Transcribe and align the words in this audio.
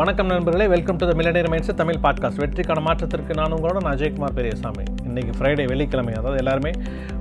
வணக்கம் 0.00 0.26
நண்பர்களே 0.26 0.66
welcome 0.66 0.96
to 0.96 1.08
the 1.08 1.12
Millionaire 1.12 1.48
Minds 1.50 1.74
Tamil 1.74 1.96
podcast 2.02 2.38
வெற்றிக்கான 2.38 2.80
மாற்றத்திற்கு 2.80 3.34
நான் 3.34 3.52
உங்களோட 3.52 3.82
நான் 3.82 3.96
அஜய்குமார் 3.96 4.34
பெரியசாமி. 4.34 4.82
இன்றைக்கி 5.08 5.32
ஃப்ரைடே 5.38 5.66
வெள்ளிக்கிழமை. 5.66 6.14
அதாவது 6.14 6.36
எல்லாருமே 6.36 6.70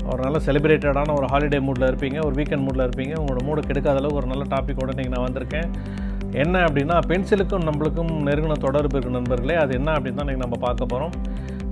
ஒரு 0.10 0.24
நல்ல 0.24 0.38
செலிப்ரேட்டடான 0.46 1.14
ஒரு 1.14 1.26
ஹாலிடே 1.26 1.60
மூடில் 1.60 1.88
இருப்பீங்க 1.90 2.26
ஒரு 2.26 2.36
வீக்கெண்ட் 2.44 2.66
மூடில் 2.68 2.90
இருப்பீங்க. 2.90 3.14
உங்களோட 3.22 3.44
மூடு 3.44 3.62
கெடுக்காத 3.62 3.96
அளவுக்கு 3.96 4.16
ஒரு 4.16 4.28
நல்ல 4.28 4.44
டாப்பிக்கோட 4.44 4.90
இன்றைக்கி 4.96 5.08
நான் 5.08 5.26
வந்திருக்கேன். 5.26 5.70
என்ன 6.32 6.64
அப்படின்னா 6.64 7.00
பென்சிலுக்கும் 7.08 7.68
நம்மளுக்கும் 7.72 8.14
நெருங்கின 8.30 8.52
தொடர்பு 8.52 8.98
இருக்கு 8.98 9.10
நண்பர்களே. 9.10 9.56
அது 9.56 9.76
என்ன 9.76 9.92
அப்படின்னு 9.92 10.16
தான் 10.16 10.28
இன்றைக்கி 10.28 10.46
நம்ம 10.46 10.58
பார்க்க 10.60 10.86
போகிறோம் 10.86 11.12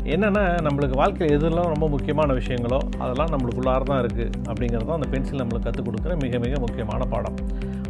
என்னென்னா 0.03 0.43
நம்மளுக்கு 0.67 0.95
வாழ்க்கையில் 0.95 1.41
எதுலாம் 1.41 1.73
ரொம்ப 1.75 1.87
முக்கியமான 1.89 2.33
விஷயங்களோ 2.33 2.77
அதெல்லாம் 3.03 3.31
நம்மளுக்குள்ளார 3.33 3.83
தான் 3.91 4.01
இருக்குது 4.03 4.29
அப்படிங்கிறது 4.49 4.87
தான் 4.89 4.99
அந்த 4.99 5.09
பென்சில் 5.15 5.41
நம்மளுக்கு 5.43 5.67
கற்றுக் 5.69 5.87
கொடுக்குற 5.89 6.15
மிக 6.25 6.39
மிக 6.45 6.59
முக்கியமான 6.65 7.01
பாடம். 7.15 7.37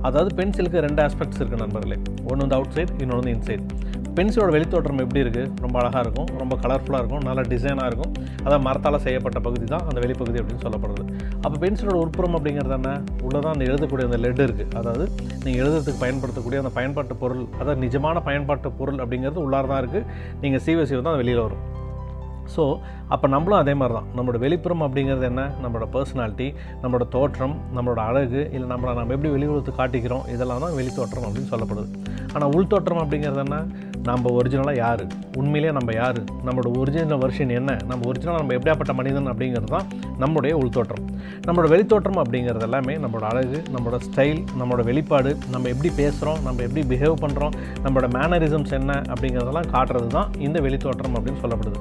அதாவது 0.08 0.32
பென்சிலுக்கு 0.40 0.86
ரெண்டு 0.88 1.02
ஆஸ்பெக்ட்ஸ் 1.06 1.40
இருக்குது 1.42 1.62
நண்பர்களே. 1.66 2.00
ஒன்று 2.30 2.42
வந்து 2.46 2.58
அவுட் 2.58 2.76
சைட் 2.78 2.96
இன்னொன்று 3.02 3.22
வந்து 3.22 3.36
இன்சைட் 3.38 3.66
பென்சிலோட 4.18 4.52
வெளித்தோற்றம் 4.56 5.02
எப்படி 5.04 5.20
இருக்குது 5.24 5.50
ரொம்ப 5.64 5.76
அழகாக 5.82 6.02
இருக்கும் 6.06 6.30
ரொம்ப 6.42 6.54
கலர்ஃபுல்லாக 6.64 7.02
இருக்கும் 7.04 7.26
நல்ல 7.28 7.42
டிசைனாக 7.52 7.90
இருக்கும். 7.90 8.14
அதான் 8.46 8.64
மரத்தால் 8.68 8.98
செய்யப்பட்ட 9.06 9.40
பகுதி 9.48 9.66
தான் 9.74 9.84
அந்த 9.90 9.98
வெளிப்பகுதி 10.06 10.40
அப்படின்னு 10.42 10.64
சொல்லப்படுறது 10.66 11.04
அப்போ 11.44 11.56
பென்சிலோட 11.64 11.98
உட்புறம் 12.06 12.38
அப்படிங்கிறது 12.38 12.76
என்ன? 12.80 12.92
உள்ளே 13.26 13.40
தான் 13.46 13.54
அந்த 13.56 13.66
எழுதக்கூடிய 13.70 14.08
அந்த 14.10 14.20
லெட் 14.26 14.44
இருக்குது 14.48 14.76
அதாவது 14.82 15.06
நீங்கள் 15.46 15.62
எழுதுறதுக்கு 15.64 16.04
பயன்படுத்தக்கூடிய 16.06 16.64
அந்த 16.64 16.74
பயன்பாட்டு 16.80 17.18
பொருள் 17.24 17.46
அதாவது 17.60 17.80
நிஜமான 17.86 18.24
பயன்பாட்டு 18.30 18.72
பொருள் 18.80 19.02
அப்படிங்கிறது 19.06 19.44
உள்ளார 19.46 19.68
தான் 19.74 19.82
இருக்குது 19.84 20.06
நீங்கள் 20.46 20.64
சீவ 20.68 20.86
சீவ 20.92 21.02
தான் 21.10 21.20
வெளியில் 21.24 21.44
வரும். 21.46 21.64
ஸோ 22.56 22.64
அப்போ 23.14 23.26
நம்மளும் 23.34 23.60
அதே 23.64 23.74
மாதிரி 23.80 23.94
தான் 23.98 24.08
நம்மளோட 24.16 24.38
வெளிப்புறம் 24.46 24.82
அப்படிங்கிறது 24.86 25.26
என்ன? 25.32 25.42
நம்மளோட 25.64 25.86
பர்சனாலிட்டி 25.96 26.48
நம்மளோட 26.82 27.06
தோற்றம் 27.16 27.56
நம்மளோட 27.76 28.00
அழகு 28.10 28.42
இல்லை 28.56 28.68
நம்மளை 28.74 28.94
நம்ம 29.00 29.14
எப்படி 29.16 29.32
வெளி 29.36 29.48
உலகத்துக்கு 29.52 29.82
காட்டிக்கிறோம்? 29.82 30.24
இதெல்லாம் 30.34 30.64
தான் 30.66 30.76
வெளித்தோற்றம் 30.80 31.28
அப்படின்னு 31.28 31.52
சொல்லப்படுது. 31.54 31.90
ஆனால் 32.34 32.52
உள்தோற்றம் 32.58 33.02
அப்படிங்கிறது 33.04 33.42
என்ன? 33.46 33.58
நம்ம 34.10 34.32
ஒரிஜினலாக 34.40 34.78
யார்? 34.84 35.04
உண்மையிலேயே 35.40 35.72
நம்ம 35.78 35.94
யார்? 36.00 36.20
நம்மளோட 36.48 36.70
ஒரிஜினல் 36.82 37.22
வருஷன் 37.24 37.54
என்ன? 37.60 37.72
நம்ம 37.90 38.02
ஒரிஜினலாக 38.10 38.42
நம்ம 38.44 38.56
எப்படியாப்பட்ட 38.58 38.94
மனிதன் 39.00 39.32
அப்படிங்கிறது 39.32 39.72
தான் 39.76 39.88
நம்மளுடைய 40.24 40.54
உள்தோற்றம். 40.64 41.04
நம்மளோட 41.48 41.70
வெளித்தோற்றம் 41.74 42.22
அப்படிங்கிறது 42.24 42.66
எல்லாமே 42.68 42.96
நம்மளோட 43.04 43.26
அழகு 43.32 43.60
நம்மளோட 43.74 44.00
ஸ்டைல் 44.08 44.42
நம்மளோட 44.60 44.84
வெளிப்பாடு 44.90 45.34
நம்ம 45.56 45.70
எப்படி 45.76 45.92
பேசுகிறோம் 46.02 46.42
நம்ம 46.48 46.64
எப்படி 46.68 46.84
பிஹேவ் 46.94 47.18
பண்ணுறோம் 47.26 47.56
நம்மளோட 47.86 48.10
மேனரிசம்ஸ் 48.18 48.76
என்ன 48.82 48.94
அப்படிங்கிறதெல்லாம் 49.14 49.72
காட்டுறது 49.76 50.10
தான் 50.18 50.30
இந்த 50.48 50.60
வெளித்தோற்றம் 50.68 51.18
அப்படின்னு 51.20 51.44
சொல்லப்படுது. 51.46 51.80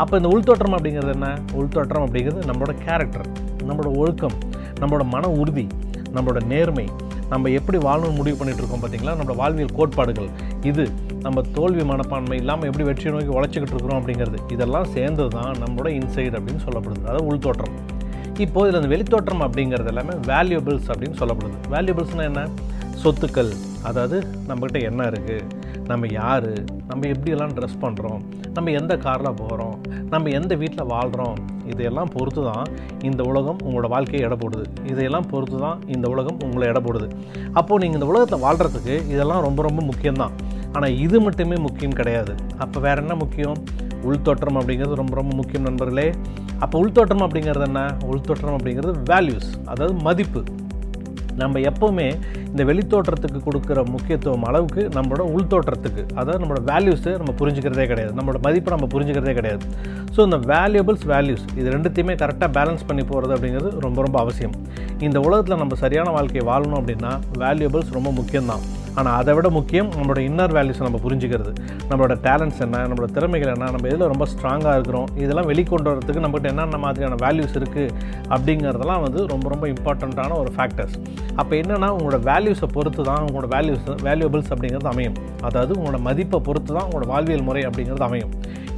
அப்போ 0.00 0.14
இந்த 0.20 0.28
உள்தோற்றம் 0.34 0.74
அப்படிங்கிறது 0.76 1.12
என்ன? 1.16 1.28
உள்தோற்றம் 1.60 2.04
அப்படிங்கிறது 2.06 2.48
நம்மளோட 2.50 2.72
கேரக்டர் 2.86 3.26
நம்மளோட 3.68 3.90
ஒழுக்கம் 4.02 4.36
நம்மளோட 4.80 5.04
மன 5.14 5.28
உறுதி 5.40 5.64
நம்மளோட 6.14 6.40
நேர்மை. 6.52 6.84
நம்ம 7.32 7.50
எப்படி 7.58 7.78
வாழணும்னு 7.86 8.18
முடிவு 8.20 8.36
பண்ணிட்டு 8.38 8.62
இருக்கோம் 8.62 8.82
பார்த்தீங்களா 8.82 9.12
நம்மளோட 9.18 9.36
வாழ்வியல் 9.40 9.76
கோட்பாடுகள். 9.78 10.30
இது 10.70 10.84
நம்ம 11.24 11.42
தோல்வி 11.56 11.82
மனப்பான்மை 11.90 12.36
இல்லாமல் 12.42 12.68
எப்படி 12.68 12.84
வெற்றியை 12.88 13.12
நோக்கி 13.14 13.32
உழைச்சிக்கிட்டு 13.36 13.74
இருக்கிறோம் 13.76 13.98
அப்படிங்கிறது. 14.00 14.38
இதெல்லாம் 14.54 14.88
சேர்ந்தது 14.96 15.30
தான் 15.36 15.52
நம்மளோட 15.62 15.90
இன்சைடு 15.98 16.34
அப்படின்னு 16.38 16.62
சொல்லப்படுது. 16.66 17.04
அதாவது 17.08 17.26
உள்தோற்றம். 17.32 17.76
இப்போ 18.44 18.60
இதில் 18.66 18.80
இந்த 18.80 18.90
வெளித்தோற்றம் 18.94 19.44
அப்படிங்கிறது 19.46 19.90
எல்லாமே 19.92 20.14
வேல்யூபிள்ஸ் 20.32 20.90
அப்படின்னு 20.92 21.18
சொல்லப்படுது. 21.22 21.58
வேல்யூபிள்ஸ்னால் 21.74 22.28
என்ன? 22.32 22.44
சொத்துக்கள். 23.04 23.52
அதாவது 23.88 24.16
நம்மக்கிட்ட 24.48 24.80
என்ன 24.90 25.02
இருக்குது 25.12 25.59
நம்ம 25.86 26.06
யார்? 26.06 26.50
நம்ம 26.86 27.06
எப்படியெல்லாம் 27.06 27.54
ட்ரெஸ் 27.56 27.78
பண்ணுறோம் 27.80 28.20
நம்ம 28.54 28.70
எந்த 28.70 28.96
காரில் 28.96 29.36
போகிறோம் 29.40 29.76
நம்ம 30.10 30.30
எந்த 30.30 30.54
வீட்டில் 30.54 30.86
வாழ்கிறோம் 30.86 31.38
இதையெல்லாம் 31.66 32.10
பொறுத்து 32.14 32.42
தான் 32.44 32.66
இந்த 33.02 33.22
உலகம் 33.22 33.58
உங்களோட 33.64 33.88
வாழ்க்கையை 33.88 34.28
எடை 34.28 34.36
போடுது. 34.36 34.64
இதையெல்லாம் 34.86 35.26
பொறுத்து 35.26 35.58
தான் 35.58 35.80
இந்த 35.86 36.08
உலகம் 36.08 36.38
உங்களை 36.44 36.68
எடை 36.68 36.82
போடுது. 36.82 37.08
அப்போது 37.52 37.80
நீங்கள் 37.82 37.98
இந்த 38.00 38.06
உலகத்தில் 38.12 38.42
வாழ்கிறதுக்கு 38.46 39.08
இதெல்லாம் 39.08 39.40
ரொம்ப 39.40 39.62
ரொம்ப 39.62 39.82
முக்கியம்தான். 39.82 40.34
ஆனால் 40.72 40.98
இது 40.98 41.20
மட்டுமே 41.20 41.56
முக்கியம் 41.56 41.90
கிடையாது. 41.90 42.34
அப்போ 42.58 42.80
வேறு 42.80 43.02
என்ன 43.02 43.14
முக்கியம்? 43.14 43.56
உள்தோற்றம் 44.02 44.58
அப்படிங்கிறது 44.60 44.94
ரொம்ப 44.94 45.14
ரொம்ப 45.14 45.34
முக்கியம் 45.34 45.62
நண்பர்களே. 45.62 46.12
அப்போ 46.58 46.78
உள்தோற்றம் 46.78 47.20
அப்படிங்கிறது 47.20 47.66
என்ன? 47.66 47.96
உள்தோற்றம் 48.06 48.56
அப்படிங்கிறது 48.58 48.94
வேல்யூஸ் 49.12 49.50
அதாவது 49.66 49.94
மதிப்பு. 49.94 50.44
நம்ம 51.42 51.60
எப்போவுமே 51.70 52.06
இந்த 52.50 52.62
வெளித்தோற்றத்துக்கு 52.70 53.40
கொடுக்குற 53.48 53.82
முக்கியத்துவம் 53.94 54.46
அளவுக்கு 54.50 54.82
நம்மளோட 54.96 55.24
உள்தோற்றத்துக்கு 55.36 56.02
அதாவது 56.18 56.40
நம்மளோட 56.42 56.62
வேல்யூஸை 56.72 57.12
நம்ம 57.20 57.34
புரிஞ்சுக்கிறதே 57.40 57.86
கிடையாது. 57.92 58.12
நம்மளோட 58.18 58.40
மதிப்பை 58.46 58.72
நம்ம 58.76 58.88
புரிஞ்சுக்கிறதே 58.94 59.34
கிடையாது. 59.40 59.64
ஸோ 60.16 60.20
இந்த 60.28 60.40
வேல்யூபிள்ஸ் 60.52 61.06
வேல்யூஸ் 61.14 61.46
இது 61.60 61.68
ரெண்டுத்தையுமே 61.76 62.16
கரெக்டாக 62.24 62.50
பேலன்ஸ் 62.58 62.86
பண்ணி 62.90 63.04
போகிறது 63.12 63.34
அப்படிங்கிறது 63.36 63.70
ரொம்ப 63.86 64.00
ரொம்ப 64.06 64.18
அவசியம். 64.24 64.56
இந்த 65.08 65.18
உலகத்தில் 65.28 65.62
நம்ம 65.64 65.78
சரியான 65.84 66.10
வாழ்க்கையை 66.18 66.46
வாழணும் 66.52 66.80
அப்படின்னா 66.82 67.14
வேல்யூபிள்ஸ் 67.44 67.96
ரொம்ப 67.98 68.12
முக்கியம்தான். 68.20 68.64
ஆனால் 68.98 69.16
அதை 69.20 69.32
விட 69.36 69.48
முக்கியம் 69.56 69.90
நம்மளோட 69.96 70.20
இன்னர் 70.28 70.54
வேல்யூஸை 70.56 70.82
நம்ம 70.86 70.98
புரிஞ்சுக்கிறது. 71.04 71.52
நம்மளோட 71.90 72.14
டேலண்ட்ஸ் 72.26 72.60
என்ன 72.66 72.82
நம்மளோட 72.90 73.08
திறமைகள் 73.16 73.52
என்ன 73.54 73.70
நம்ம 73.74 73.88
எதில் 73.90 74.10
ரொம்ப 74.12 74.26
ஸ்ட்ராங்காக 74.32 74.74
இருக்கிறோம் 74.78 75.08
இதெல்லாம் 75.22 75.48
வெளிக்கொண்டு 75.50 75.88
வரதுக்கு 75.92 76.24
நம்மகிட்ட 76.24 76.52
என்னென்ன 76.52 76.80
மாதிரியான 76.84 77.18
வேல்யூஸ் 77.24 77.56
இருக்குது 77.60 77.92
அப்படிங்கிறதெல்லாம் 78.34 79.02
வந்து 79.06 79.20
ரொம்ப 79.34 79.48
ரொம்ப 79.54 79.66
இம்பார்ட்டண்ட்டான 79.74 80.36
ஒரு 80.42 80.52
ஃபேக்டர்ஸ் 80.56 80.96
அப்போ 81.40 81.52
என்னென்னா 81.62 81.90
உங்களோட 81.96 82.20
வேல்யூஸை 82.30 82.68
பொறுத்து 82.76 83.04
தான் 83.10 83.22
உங்களோட 83.26 83.48
வேல்யூஸ் 83.56 83.86
வேல்யூபிள்ஸ் 84.08 84.50
அப்படிங்கிறது 84.54 84.90
அமையும். 84.94 85.16
அதாவது 85.48 85.72
உங்களோட 85.78 86.00
மதிப்பை 86.08 86.40
பொறுத்து 86.48 86.70
தான் 86.76 86.86
உங்களோட 86.88 87.06
வாழ்வியல் 87.12 87.46
முறை 87.48 87.62
அப்படிங்கிறது 87.68 88.06
அமையும். 88.08 88.32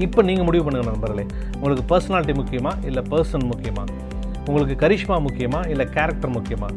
இப்போ 0.07 0.21
நீங்கள் 0.29 0.47
முடிவு 0.49 0.65
பண்ணுங்கள் 0.67 0.93
நண்பர்களே. 0.93 1.27
உங்களுக்கு 1.61 1.85
பர்சனாலிட்டி 1.93 2.35
முக்கியமா 2.41 2.73
இல்லை 2.91 3.05
பர்சன் 3.13 3.51
முக்கியமா? 3.53 3.85
உங்களுக்கு 4.49 4.75
கரிஷ்மா 4.85 5.17
முக்கியமா 5.27 5.61
இல்லை 5.73 5.87
கேரக்டர் 5.97 6.35
முக்கியமா? 6.39 6.71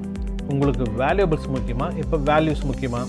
உங்களுக்கு 0.53 0.85
வேல்யூபிள்ஸ் 1.03 1.47
முக்கியமா 1.53 1.88
இப்போ 2.02 2.17
வேல்யூஸ் 2.31 2.66
முக்கியமா? 2.72 3.03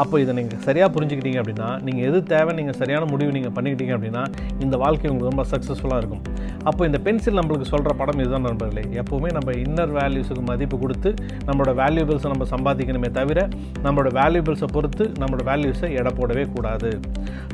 அப்போ 0.00 0.16
இதை 0.22 0.32
நீங்கள் 0.38 0.60
சரியாக 0.66 0.88
புரிஞ்சுக்கிட்டீங்க 0.94 1.38
அப்படின்னா 1.42 1.68
நீங்கள் 1.86 2.04
எது 2.08 2.18
தேவை 2.32 2.52
நீங்கள் 2.58 2.76
சரியான 2.80 3.06
முடிவு 3.12 3.30
நீங்கள் 3.36 3.54
பண்ணிக்கிட்டீங்க 3.56 3.94
அப்படின்னா 3.96 4.22
இந்த 4.64 4.76
வாழ்க்கை 4.82 5.08
உங்களுக்கு 5.10 5.32
ரொம்ப 5.32 5.44
சக்ஸஸ்ஃபுல்லாக 5.52 6.00
இருக்கும். 6.02 6.22
அப்போ 6.68 6.82
இந்த 6.88 6.98
பென்சில் 7.06 7.38
நம்மளுக்கு 7.40 7.66
சொல்கிற 7.72 7.92
படம் 8.00 8.20
இதுதான் 8.22 8.46
நண்பர்களே. 8.48 8.84
எப்போவுமே 9.00 9.30
நம்ம 9.38 9.52
இன்னர் 9.64 9.92
வேல்யூஸுக்கு 9.98 10.44
மதிப்பு 10.50 10.76
கொடுத்து 10.84 11.10
நம்மளோட 11.48 11.72
வேல்யூபிள்ஸை 11.82 12.30
நம்ம 12.34 12.46
சம்பாதிக்கணுமே 12.54 13.10
தவிர 13.18 13.48
நம்மளோட 13.86 14.10
வேல்யூபிள்ஸை 14.20 14.68
பொறுத்து 14.76 15.06
நம்மளோட 15.20 15.44
வேல்யூஸை 15.50 15.90
எடை 16.00 16.12
போடவே 16.20 16.46
கூடாது. 16.54 16.92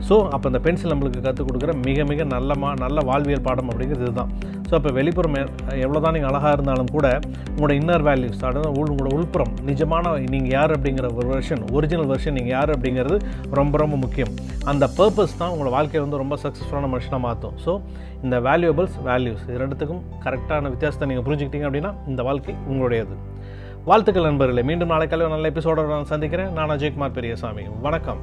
ஸோ 0.08 0.16
அப்போ 0.34 0.46
இந்த 0.52 0.60
பென்சில் 0.66 0.92
நம்மளுக்கு 0.94 1.24
கற்றுக் 1.26 1.48
கொடுக்குற 1.48 1.74
மிக 1.88 2.04
மிக 2.12 2.24
நல்ல 2.36 2.54
மா 2.62 2.70
நல்ல 2.84 3.00
வாழ்வியல் 3.10 3.46
பாடம் 3.48 3.70
அப்படிங்கிறது 3.72 4.06
இதுதான். 4.06 4.32
ஸோ 4.68 4.74
அப்போ 4.78 4.90
வெளிப்புறம் 4.98 5.36
எவ்வளோ 5.84 6.00
தான் 6.04 6.14
நீங்கள் 6.16 6.30
அழகாக 6.30 6.52
இருந்தாலும் 6.56 6.90
கூட 6.96 7.06
உங்களோட 7.52 7.74
இன்னர் 7.80 8.04
வேல்யூஸ் 8.08 8.42
அதாவது 8.48 8.70
உங்களோட 8.80 9.10
உள்புறம் 9.18 9.52
நிஜமான 9.68 10.12
நீங்கள் 10.34 10.52
யார் 10.56 10.74
அப்படிங்கிற 10.76 11.06
ஒரு 11.18 11.28
வெர்ஷன் 11.34 11.62
ஒரிஜினல் 11.76 12.10
வெர்ஷன் 12.12 12.36
நீங்கள் 12.38 12.54
யார் 12.56 12.72
அப்படிங்கிறது 12.74 13.18
ரொம்ப 13.60 13.78
ரொம்ப 13.82 13.96
முக்கியம். 14.04 14.32
அந்த 14.72 14.84
பர்பஸ் 14.98 15.38
தான் 15.40 15.52
உங்களோட 15.54 15.72
வாழ்க்கையை 15.76 16.02
வந்து 16.04 16.20
ரொம்ப 16.22 16.36
சக்ஸஸ்ஃபுல்லான 16.44 16.90
மனுஷனாக 16.94 17.22
மாற்றும் 17.28 17.56
ஸோ 17.66 17.74
இந்த 18.24 18.36
வேல்யூபிள்ஸ் 18.48 18.98
வேல்யூஸ் 19.08 19.44
இது 19.48 19.60
ரெண்டுத்துக்கும் 19.64 20.02
கரெக்டான 20.26 20.70
வித்தியாசத்தை 20.74 21.08
நீங்கள் 21.12 21.26
புரிஞ்சுக்கிட்டீங்க 21.28 21.68
அப்படின்னா 21.68 21.92
இந்த 22.12 22.22
வாழ்க்கை 22.28 22.56
உங்களுடையது. 22.72 23.16
வாழ்த்துக்கள் 23.90 24.28
நண்பர்களே. 24.28 24.62
மீண்டும் 24.70 24.92
நாளைக்கால 24.94 25.28
நல்ல 25.34 25.50
எபிசோட 25.54 25.86
நான் 25.94 26.10
சந்திக்கிறேன். 26.12 26.52
நான் 26.58 26.74
அஜய்குமார் 26.76 27.16
பெரியசாமி. 27.20 27.64
வணக்கம். 27.88 28.20